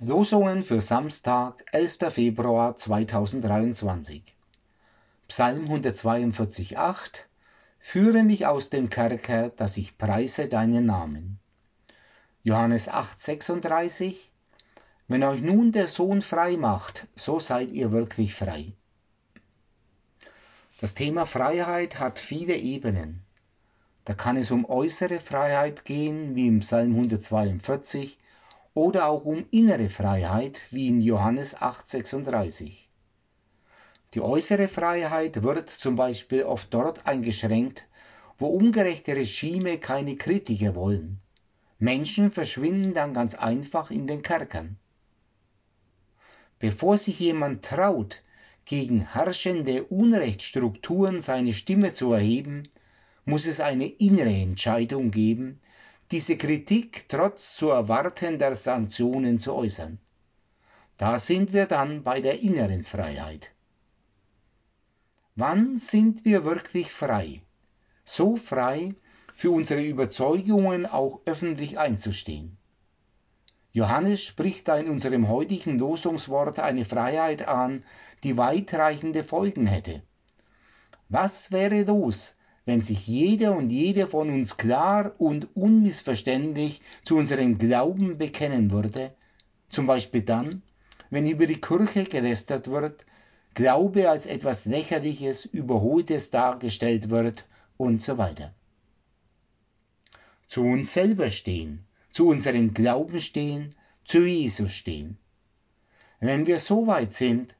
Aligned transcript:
Losungen 0.00 0.62
für 0.62 0.80
Samstag, 0.80 1.64
11. 1.72 2.12
Februar 2.12 2.76
2023. 2.76 4.22
Psalm 5.28 5.66
142,8 5.70 7.20
Führe 7.80 8.22
mich 8.22 8.46
aus 8.46 8.68
dem 8.68 8.90
Kerker, 8.90 9.50
dass 9.50 9.76
ich 9.76 9.96
preise 9.96 10.48
deinen 10.48 10.86
Namen. 10.86 11.38
Johannes 12.42 12.90
8,36 12.90 14.16
Wenn 15.08 15.22
euch 15.22 15.40
nun 15.40 15.72
der 15.72 15.86
Sohn 15.86 16.20
frei 16.20 16.56
macht, 16.56 17.06
so 17.14 17.38
seid 17.38 17.72
ihr 17.72 17.92
wirklich 17.92 18.34
frei. 18.34 18.72
Das 20.80 20.94
Thema 20.94 21.26
Freiheit 21.26 21.98
hat 21.98 22.18
viele 22.18 22.56
Ebenen. 22.56 23.22
Da 24.04 24.14
kann 24.14 24.36
es 24.36 24.50
um 24.50 24.64
äußere 24.64 25.20
Freiheit 25.20 25.84
gehen, 25.84 26.34
wie 26.34 26.46
im 26.46 26.60
Psalm 26.60 26.90
142, 26.90 28.18
oder 28.76 29.06
auch 29.06 29.24
um 29.24 29.46
innere 29.50 29.88
Freiheit, 29.88 30.66
wie 30.70 30.88
in 30.88 31.00
Johannes 31.00 31.56
8,36. 31.56 32.72
Die 34.12 34.20
äußere 34.20 34.68
Freiheit 34.68 35.42
wird 35.42 35.70
zum 35.70 35.96
Beispiel 35.96 36.42
oft 36.42 36.72
dort 36.74 37.06
eingeschränkt, 37.06 37.86
wo 38.38 38.48
ungerechte 38.48 39.16
Regime 39.16 39.78
keine 39.78 40.16
Kritiker 40.16 40.74
wollen. 40.74 41.20
Menschen 41.78 42.30
verschwinden 42.30 42.92
dann 42.92 43.14
ganz 43.14 43.34
einfach 43.34 43.90
in 43.90 44.06
den 44.06 44.20
Kerkern. 44.20 44.76
Bevor 46.58 46.98
sich 46.98 47.18
jemand 47.18 47.64
traut, 47.64 48.22
gegen 48.66 49.10
herrschende 49.10 49.84
Unrechtsstrukturen 49.84 51.22
seine 51.22 51.54
Stimme 51.54 51.94
zu 51.94 52.12
erheben, 52.12 52.68
muss 53.24 53.46
es 53.46 53.60
eine 53.60 53.86
innere 53.86 54.34
Entscheidung 54.34 55.10
geben, 55.10 55.60
diese 56.10 56.36
Kritik 56.36 57.08
trotz 57.08 57.56
zu 57.56 57.68
erwartender 57.70 58.54
Sanktionen 58.54 59.38
zu 59.38 59.54
äußern. 59.54 59.98
Da 60.98 61.18
sind 61.18 61.52
wir 61.52 61.66
dann 61.66 62.02
bei 62.02 62.20
der 62.20 62.40
inneren 62.40 62.84
Freiheit. 62.84 63.50
Wann 65.34 65.78
sind 65.78 66.24
wir 66.24 66.44
wirklich 66.44 66.92
frei? 66.92 67.42
So 68.04 68.36
frei, 68.36 68.94
für 69.34 69.50
unsere 69.50 69.82
Überzeugungen 69.82 70.86
auch 70.86 71.20
öffentlich 71.26 71.78
einzustehen. 71.78 72.56
Johannes 73.72 74.22
spricht 74.22 74.68
da 74.68 74.78
in 74.78 74.88
unserem 74.88 75.28
heutigen 75.28 75.78
Losungswort 75.78 76.58
eine 76.58 76.86
Freiheit 76.86 77.46
an, 77.46 77.84
die 78.24 78.38
weitreichende 78.38 79.24
Folgen 79.24 79.66
hätte. 79.66 80.02
Was 81.10 81.52
wäre 81.52 81.82
los, 81.82 82.34
wenn 82.66 82.82
sich 82.82 83.06
jeder 83.06 83.56
und 83.56 83.70
jede 83.70 84.08
von 84.08 84.28
uns 84.28 84.56
klar 84.56 85.14
und 85.18 85.56
unmissverständlich 85.56 86.82
zu 87.04 87.16
unserem 87.16 87.58
Glauben 87.58 88.18
bekennen 88.18 88.72
würde, 88.72 89.14
zum 89.68 89.86
Beispiel 89.86 90.22
dann, 90.22 90.62
wenn 91.08 91.28
über 91.28 91.46
die 91.46 91.60
Kirche 91.60 92.04
gelästert 92.04 92.68
wird, 92.68 93.06
Glaube 93.54 94.10
als 94.10 94.26
etwas 94.26 94.66
Lächerliches, 94.66 95.46
Überholtes 95.46 96.30
dargestellt 96.30 97.08
wird 97.08 97.46
und 97.78 98.02
so 98.02 98.18
weiter. 98.18 98.52
Zu 100.48 100.62
uns 100.62 100.92
selber 100.92 101.30
stehen, 101.30 101.86
zu 102.10 102.28
unserem 102.28 102.74
Glauben 102.74 103.20
stehen, 103.20 103.74
zu 104.04 104.24
Jesus 104.24 104.72
stehen. 104.72 105.16
Wenn 106.20 106.46
wir 106.46 106.58
so 106.58 106.86
weit 106.86 107.12
sind, 107.12 107.54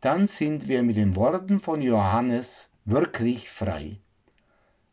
dann 0.00 0.26
sind 0.26 0.66
wir 0.66 0.82
mit 0.82 0.96
den 0.96 1.14
Worten 1.14 1.60
von 1.60 1.82
Johannes 1.82 2.70
wirklich 2.84 3.48
frei. 3.48 3.98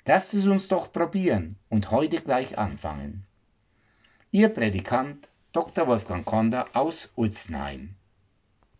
Lasst 0.05 0.33
es 0.33 0.45
uns 0.47 0.67
doch 0.67 0.91
probieren 0.91 1.55
und 1.69 1.89
heute 1.91 2.21
gleich 2.21 2.57
anfangen. 2.57 3.25
Ihr 4.31 4.49
Predikant 4.49 5.29
Dr. 5.53 5.87
Wolfgang 5.87 6.25
Konder 6.25 6.67
aus 6.73 7.11
Ulzenheim. 7.15 7.95